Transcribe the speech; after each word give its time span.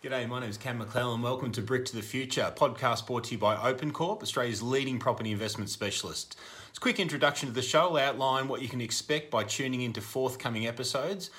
G'day, 0.00 0.28
my 0.28 0.38
name 0.38 0.48
is 0.48 0.56
Cam 0.56 0.78
McLellan. 0.78 1.22
Welcome 1.22 1.50
to 1.50 1.60
Brick 1.60 1.84
to 1.86 1.96
the 1.96 2.02
Future, 2.02 2.42
a 2.42 2.52
podcast 2.52 3.04
brought 3.04 3.24
to 3.24 3.32
you 3.32 3.38
by 3.38 3.56
OpenCorp, 3.56 4.22
Australia's 4.22 4.62
leading 4.62 5.00
property 5.00 5.32
investment 5.32 5.70
specialist. 5.70 6.36
It's 6.68 6.78
a 6.78 6.80
quick 6.80 7.00
introduction 7.00 7.48
to 7.48 7.52
the 7.52 7.62
show. 7.62 7.96
I'll 7.96 8.10
outline 8.10 8.46
what 8.46 8.62
you 8.62 8.68
can 8.68 8.80
expect 8.80 9.28
by 9.28 9.42
tuning 9.42 9.80
into 9.80 10.00
forthcoming 10.00 10.68
episodes. 10.68 11.30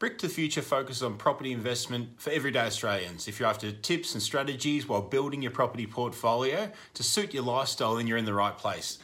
Brick 0.00 0.18
to 0.18 0.26
the 0.26 0.34
Future 0.34 0.62
focuses 0.62 1.04
on 1.04 1.16
property 1.16 1.52
investment 1.52 2.20
for 2.20 2.30
everyday 2.30 2.66
Australians. 2.66 3.28
If 3.28 3.38
you're 3.38 3.48
after 3.48 3.70
tips 3.70 4.14
and 4.14 4.22
strategies 4.22 4.88
while 4.88 5.02
building 5.02 5.40
your 5.40 5.52
property 5.52 5.86
portfolio 5.86 6.72
to 6.94 7.02
suit 7.04 7.32
your 7.32 7.44
lifestyle, 7.44 7.94
then 7.94 8.08
you're 8.08 8.18
in 8.18 8.24
the 8.24 8.34
right 8.34 8.58
place. 8.58 8.98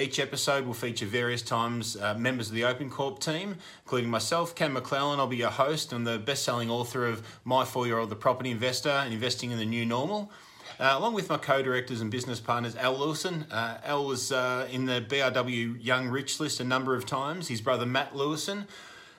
Each 0.00 0.18
episode 0.18 0.64
will 0.64 0.72
feature 0.72 1.04
various 1.04 1.42
times 1.42 1.94
uh, 1.94 2.14
members 2.14 2.48
of 2.48 2.54
the 2.54 2.62
OpenCorp 2.62 3.18
team, 3.18 3.56
including 3.84 4.08
myself, 4.08 4.54
Cam 4.54 4.74
McLellan. 4.74 5.18
I'll 5.18 5.26
be 5.26 5.36
your 5.36 5.50
host 5.50 5.92
and 5.92 6.06
the 6.06 6.18
best-selling 6.18 6.70
author 6.70 7.06
of 7.06 7.22
My 7.44 7.66
Four-Year-Old 7.66 8.08
The 8.08 8.16
Property 8.16 8.50
Investor 8.50 8.88
and 8.88 9.12
Investing 9.12 9.50
in 9.50 9.58
the 9.58 9.66
New 9.66 9.84
Normal. 9.84 10.32
Uh, 10.78 10.94
along 10.96 11.12
with 11.12 11.28
my 11.28 11.36
co-directors 11.36 12.00
and 12.00 12.10
business 12.10 12.40
partners, 12.40 12.76
Al 12.76 12.96
Lewison. 12.96 13.44
Uh, 13.50 13.76
Al 13.84 14.06
was 14.06 14.32
uh, 14.32 14.66
in 14.72 14.86
the 14.86 15.04
BRW 15.06 15.84
Young 15.84 16.08
Rich 16.08 16.40
list 16.40 16.60
a 16.60 16.64
number 16.64 16.94
of 16.94 17.04
times. 17.04 17.48
His 17.48 17.60
brother 17.60 17.84
Matt 17.84 18.14
Lewison. 18.14 18.64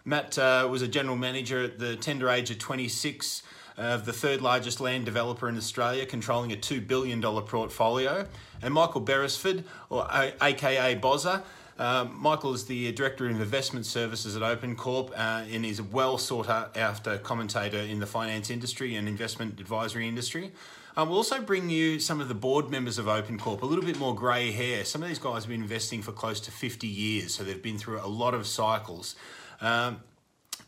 Matt 0.03 0.39
uh, 0.39 0.67
was 0.67 0.81
a 0.81 0.87
general 0.87 1.15
manager 1.15 1.63
at 1.63 1.77
the 1.77 1.95
tender 1.95 2.27
age 2.27 2.49
of 2.49 2.57
26 2.57 3.43
of 3.77 4.05
the 4.05 4.13
third 4.13 4.41
largest 4.41 4.79
land 4.79 5.05
developer 5.05 5.47
in 5.49 5.57
Australia, 5.57 6.05
controlling 6.05 6.51
a 6.51 6.55
$2 6.55 6.85
billion 6.85 7.21
portfolio. 7.21 8.27
And 8.61 8.73
Michael 8.73 9.01
Beresford, 9.01 9.63
or 9.89 10.07
AKA 10.11 10.99
Bozza, 10.99 11.43
uh, 11.79 12.05
Michael 12.05 12.53
is 12.53 12.65
the 12.65 12.91
Director 12.91 13.25
of 13.25 13.31
Investment 13.31 13.85
Services 13.85 14.35
at 14.35 14.43
OpenCorp 14.43 15.11
uh, 15.11 15.45
and 15.51 15.65
is 15.65 15.79
a 15.79 15.83
well 15.83 16.17
sought 16.17 16.47
after 16.77 17.17
commentator 17.17 17.79
in 17.79 17.99
the 17.99 18.05
finance 18.05 18.49
industry 18.51 18.95
and 18.95 19.07
investment 19.07 19.59
advisory 19.59 20.07
industry. 20.07 20.51
Um, 20.95 21.07
we'll 21.09 21.17
also 21.17 21.41
bring 21.41 21.69
you 21.69 21.99
some 21.99 22.19
of 22.19 22.27
the 22.27 22.35
board 22.35 22.69
members 22.69 22.97
of 22.97 23.05
OpenCorp, 23.05 23.61
a 23.61 23.65
little 23.65 23.85
bit 23.85 23.97
more 23.97 24.13
grey 24.13 24.51
hair. 24.51 24.83
Some 24.83 25.01
of 25.01 25.07
these 25.07 25.19
guys 25.19 25.43
have 25.43 25.49
been 25.49 25.61
investing 25.61 26.01
for 26.01 26.11
close 26.11 26.39
to 26.41 26.51
50 26.51 26.85
years, 26.85 27.33
so 27.33 27.43
they've 27.43 27.61
been 27.61 27.77
through 27.77 28.01
a 28.01 28.07
lot 28.07 28.33
of 28.33 28.45
cycles. 28.45 29.15
Um, 29.61 30.01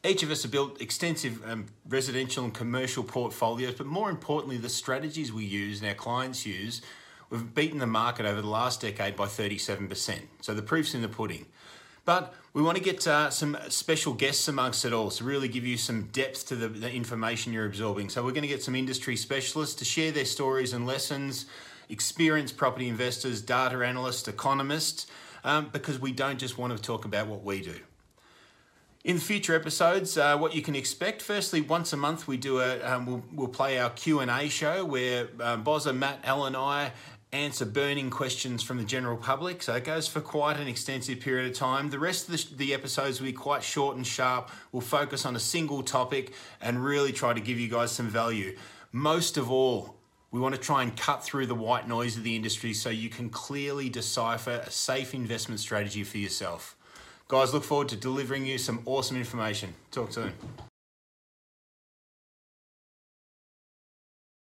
each 0.05 0.21
of 0.21 0.31
us 0.31 0.43
have 0.43 0.51
built 0.51 0.81
extensive 0.81 1.41
um, 1.49 1.67
residential 1.87 2.43
and 2.43 2.53
commercial 2.53 3.03
portfolios, 3.03 3.75
but 3.75 3.87
more 3.87 4.09
importantly, 4.09 4.57
the 4.57 4.69
strategies 4.69 5.31
we 5.31 5.45
use 5.45 5.79
and 5.79 5.87
our 5.87 5.95
clients 5.95 6.45
use, 6.45 6.81
we've 7.29 7.55
beaten 7.55 7.79
the 7.79 7.87
market 7.87 8.25
over 8.25 8.41
the 8.41 8.49
last 8.49 8.81
decade 8.81 9.15
by 9.15 9.25
37%. 9.25 10.19
So 10.41 10.53
the 10.53 10.61
proof's 10.61 10.93
in 10.93 11.01
the 11.01 11.07
pudding. 11.07 11.45
But 12.05 12.33
we 12.51 12.61
want 12.61 12.77
to 12.77 12.83
get 12.83 13.07
uh, 13.07 13.29
some 13.29 13.57
special 13.69 14.13
guests 14.13 14.49
amongst 14.49 14.83
it 14.83 14.91
all 14.91 15.09
to 15.11 15.23
really 15.23 15.47
give 15.47 15.65
you 15.65 15.77
some 15.77 16.07
depth 16.07 16.47
to 16.47 16.55
the, 16.57 16.67
the 16.67 16.91
information 16.91 17.53
you're 17.53 17.65
absorbing. 17.65 18.09
So 18.09 18.23
we're 18.23 18.31
going 18.31 18.41
to 18.41 18.49
get 18.49 18.61
some 18.61 18.75
industry 18.75 19.15
specialists 19.15 19.75
to 19.75 19.85
share 19.85 20.11
their 20.11 20.25
stories 20.25 20.73
and 20.73 20.85
lessons, 20.85 21.45
experienced 21.87 22.57
property 22.57 22.89
investors, 22.89 23.41
data 23.41 23.77
analysts, 23.77 24.27
economists, 24.27 25.07
um, 25.45 25.69
because 25.71 25.97
we 25.97 26.11
don't 26.11 26.39
just 26.39 26.57
want 26.57 26.75
to 26.75 26.81
talk 26.81 27.05
about 27.05 27.27
what 27.27 27.43
we 27.43 27.61
do. 27.61 27.75
In 29.03 29.19
future 29.19 29.53
episodes, 29.53 30.17
uh, 30.17 30.37
what 30.37 30.55
you 30.55 30.61
can 30.61 30.77
expect. 30.77 31.21
Firstly, 31.21 31.59
once 31.59 31.91
a 31.91 31.97
month 31.97 32.25
we 32.25 32.37
do 32.37 32.61
a 32.61 32.81
um, 32.83 33.05
we'll, 33.05 33.23
we'll 33.33 33.47
play 33.49 33.77
our 33.77 33.89
Q 33.89 34.21
and 34.21 34.31
A 34.31 34.47
show 34.47 34.85
where 34.85 35.27
um, 35.41 35.61
Bozza, 35.65 35.93
Matt, 35.93 36.19
Al, 36.23 36.45
and 36.45 36.55
I 36.55 36.93
answer 37.33 37.65
burning 37.65 38.09
questions 38.09 38.63
from 38.63 38.77
the 38.77 38.85
general 38.85 39.17
public. 39.17 39.61
So 39.61 39.75
it 39.75 39.83
goes 39.83 40.07
for 40.07 40.21
quite 40.21 40.55
an 40.55 40.69
extensive 40.69 41.19
period 41.19 41.51
of 41.51 41.57
time. 41.57 41.89
The 41.89 41.99
rest 41.99 42.29
of 42.29 42.37
the, 42.37 42.55
the 42.55 42.73
episodes 42.73 43.19
will 43.19 43.25
be 43.25 43.33
quite 43.33 43.61
short 43.61 43.97
and 43.97 44.07
sharp. 44.07 44.49
We'll 44.71 44.79
focus 44.79 45.25
on 45.25 45.35
a 45.35 45.39
single 45.39 45.83
topic 45.83 46.33
and 46.61 46.81
really 46.81 47.11
try 47.11 47.33
to 47.33 47.41
give 47.41 47.59
you 47.59 47.67
guys 47.67 47.91
some 47.91 48.07
value. 48.07 48.55
Most 48.93 49.35
of 49.35 49.51
all, 49.51 49.97
we 50.31 50.39
want 50.39 50.55
to 50.55 50.61
try 50.61 50.81
and 50.81 50.95
cut 50.95 51.25
through 51.25 51.47
the 51.47 51.55
white 51.55 51.89
noise 51.89 52.15
of 52.15 52.23
the 52.23 52.37
industry 52.37 52.73
so 52.73 52.89
you 52.89 53.09
can 53.09 53.29
clearly 53.29 53.89
decipher 53.89 54.63
a 54.65 54.71
safe 54.71 55.13
investment 55.13 55.59
strategy 55.59 56.05
for 56.05 56.19
yourself. 56.19 56.77
Guys, 57.33 57.51
look 57.51 57.63
forward 57.63 57.89
to 57.89 57.95
delivering 57.95 58.45
you 58.45 58.59
some 58.59 58.79
awesome 58.85 59.17
information. 59.17 59.73
Talk 59.89 60.13
soon. 60.13 60.33